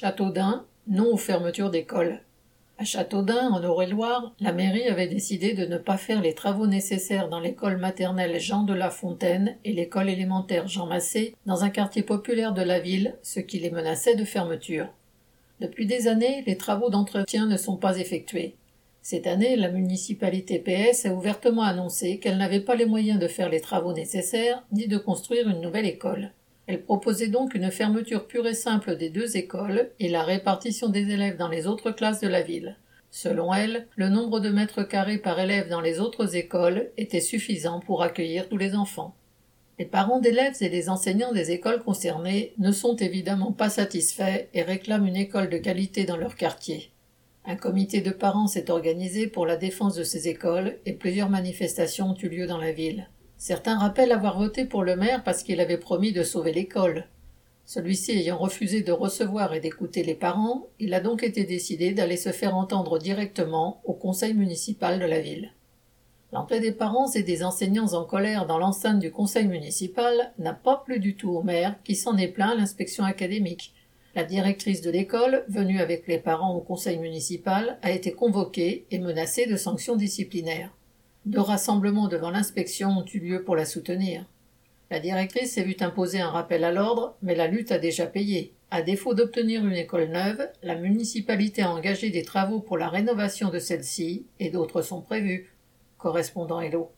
Châteaudun, 0.00 0.64
non 0.86 1.12
aux 1.12 1.16
fermetures 1.16 1.72
d'écoles. 1.72 2.20
À 2.78 2.84
Châteaudun, 2.84 3.48
en 3.48 3.60
Eure-et-Loire, 3.60 4.32
la 4.38 4.52
mairie 4.52 4.86
avait 4.86 5.08
décidé 5.08 5.54
de 5.54 5.66
ne 5.66 5.76
pas 5.76 5.96
faire 5.96 6.22
les 6.22 6.34
travaux 6.34 6.68
nécessaires 6.68 7.28
dans 7.28 7.40
l'école 7.40 7.78
maternelle 7.78 8.38
Jean 8.38 8.62
de 8.62 8.74
La 8.74 8.90
Fontaine 8.90 9.56
et 9.64 9.72
l'école 9.72 10.08
élémentaire 10.08 10.68
Jean 10.68 10.86
Massé 10.86 11.34
dans 11.46 11.64
un 11.64 11.70
quartier 11.70 12.04
populaire 12.04 12.54
de 12.54 12.62
la 12.62 12.78
ville, 12.78 13.16
ce 13.24 13.40
qui 13.40 13.58
les 13.58 13.72
menaçait 13.72 14.14
de 14.14 14.24
fermeture. 14.24 14.86
Depuis 15.58 15.86
des 15.86 16.06
années, 16.06 16.44
les 16.46 16.56
travaux 16.56 16.90
d'entretien 16.90 17.46
ne 17.46 17.56
sont 17.56 17.76
pas 17.76 17.98
effectués. 17.98 18.54
Cette 19.02 19.26
année, 19.26 19.56
la 19.56 19.68
municipalité 19.68 20.60
PS 20.60 21.06
a 21.06 21.12
ouvertement 21.12 21.62
annoncé 21.62 22.20
qu'elle 22.20 22.38
n'avait 22.38 22.60
pas 22.60 22.76
les 22.76 22.86
moyens 22.86 23.18
de 23.18 23.26
faire 23.26 23.48
les 23.48 23.60
travaux 23.60 23.94
nécessaires 23.94 24.64
ni 24.70 24.86
de 24.86 24.96
construire 24.96 25.48
une 25.48 25.60
nouvelle 25.60 25.86
école. 25.86 26.30
Elle 26.68 26.82
proposait 26.82 27.28
donc 27.28 27.54
une 27.54 27.70
fermeture 27.70 28.26
pure 28.26 28.46
et 28.46 28.52
simple 28.52 28.94
des 28.96 29.08
deux 29.08 29.38
écoles 29.38 29.90
et 30.00 30.10
la 30.10 30.22
répartition 30.22 30.90
des 30.90 31.10
élèves 31.10 31.38
dans 31.38 31.48
les 31.48 31.66
autres 31.66 31.92
classes 31.92 32.20
de 32.20 32.28
la 32.28 32.42
ville. 32.42 32.76
Selon 33.10 33.54
elle, 33.54 33.86
le 33.96 34.10
nombre 34.10 34.38
de 34.38 34.50
mètres 34.50 34.82
carrés 34.82 35.16
par 35.16 35.40
élève 35.40 35.70
dans 35.70 35.80
les 35.80 35.98
autres 35.98 36.36
écoles 36.36 36.90
était 36.98 37.22
suffisant 37.22 37.80
pour 37.80 38.02
accueillir 38.02 38.50
tous 38.50 38.58
les 38.58 38.74
enfants. 38.74 39.14
Les 39.78 39.86
parents 39.86 40.20
d'élèves 40.20 40.56
et 40.60 40.68
les 40.68 40.90
enseignants 40.90 41.32
des 41.32 41.52
écoles 41.52 41.82
concernées 41.82 42.52
ne 42.58 42.70
sont 42.70 42.96
évidemment 42.96 43.52
pas 43.52 43.70
satisfaits 43.70 44.48
et 44.52 44.60
réclament 44.60 45.06
une 45.06 45.16
école 45.16 45.48
de 45.48 45.56
qualité 45.56 46.04
dans 46.04 46.18
leur 46.18 46.36
quartier. 46.36 46.90
Un 47.46 47.56
comité 47.56 48.02
de 48.02 48.10
parents 48.10 48.46
s'est 48.46 48.70
organisé 48.70 49.26
pour 49.26 49.46
la 49.46 49.56
défense 49.56 49.94
de 49.94 50.04
ces 50.04 50.28
écoles 50.28 50.76
et 50.84 50.92
plusieurs 50.92 51.30
manifestations 51.30 52.10
ont 52.10 52.16
eu 52.22 52.28
lieu 52.28 52.46
dans 52.46 52.58
la 52.58 52.72
ville. 52.72 53.08
Certains 53.38 53.78
rappellent 53.78 54.10
avoir 54.10 54.36
voté 54.36 54.64
pour 54.64 54.82
le 54.82 54.96
maire 54.96 55.22
parce 55.22 55.44
qu'il 55.44 55.60
avait 55.60 55.78
promis 55.78 56.12
de 56.12 56.24
sauver 56.24 56.52
l'école. 56.52 57.06
Celui-ci 57.64 58.12
ayant 58.12 58.36
refusé 58.36 58.82
de 58.82 58.90
recevoir 58.90 59.54
et 59.54 59.60
d'écouter 59.60 60.02
les 60.02 60.16
parents, 60.16 60.66
il 60.80 60.92
a 60.92 61.00
donc 61.00 61.22
été 61.22 61.44
décidé 61.44 61.92
d'aller 61.92 62.16
se 62.16 62.32
faire 62.32 62.56
entendre 62.56 62.98
directement 62.98 63.80
au 63.84 63.92
conseil 63.92 64.34
municipal 64.34 64.98
de 64.98 65.04
la 65.04 65.20
ville. 65.20 65.52
L'entrée 66.32 66.58
des 66.58 66.72
parents 66.72 67.10
et 67.12 67.22
des 67.22 67.44
enseignants 67.44 67.92
en 67.92 68.04
colère 68.04 68.44
dans 68.46 68.58
l'enceinte 68.58 68.98
du 68.98 69.12
conseil 69.12 69.46
municipal 69.46 70.32
n'a 70.38 70.52
pas 70.52 70.82
plu 70.84 70.98
du 70.98 71.14
tout 71.14 71.30
au 71.30 71.42
maire 71.42 71.76
qui 71.84 71.94
s'en 71.94 72.16
est 72.16 72.28
plaint 72.28 72.52
à 72.52 72.54
l'inspection 72.56 73.04
académique. 73.04 73.72
La 74.16 74.24
directrice 74.24 74.80
de 74.80 74.90
l'école, 74.90 75.44
venue 75.48 75.80
avec 75.80 76.08
les 76.08 76.18
parents 76.18 76.54
au 76.54 76.60
conseil 76.60 76.98
municipal, 76.98 77.78
a 77.82 77.92
été 77.92 78.12
convoquée 78.12 78.86
et 78.90 78.98
menacée 78.98 79.46
de 79.46 79.56
sanctions 79.56 79.94
disciplinaires. 79.94 80.72
Deux 81.26 81.40
rassemblements 81.40 82.08
devant 82.08 82.30
l'inspection 82.30 82.90
ont 82.90 83.04
eu 83.04 83.18
lieu 83.18 83.42
pour 83.42 83.56
la 83.56 83.64
soutenir. 83.64 84.24
La 84.90 85.00
directrice 85.00 85.52
s'est 85.52 85.64
vue 85.64 85.76
imposer 85.80 86.20
un 86.20 86.30
rappel 86.30 86.64
à 86.64 86.72
l'ordre, 86.72 87.16
mais 87.22 87.34
la 87.34 87.48
lutte 87.48 87.72
a 87.72 87.78
déjà 87.78 88.06
payé. 88.06 88.54
À 88.70 88.82
défaut 88.82 89.14
d'obtenir 89.14 89.66
une 89.66 89.74
école 89.74 90.08
neuve, 90.08 90.48
la 90.62 90.76
municipalité 90.76 91.62
a 91.62 91.70
engagé 91.70 92.10
des 92.10 92.22
travaux 92.22 92.60
pour 92.60 92.78
la 92.78 92.88
rénovation 92.88 93.48
de 93.48 93.58
celle-ci 93.58 94.26
et 94.40 94.50
d'autres 94.50 94.82
sont 94.82 95.00
prévus. 95.00 95.52
Correspondant 95.96 96.60
Hello. 96.60 96.86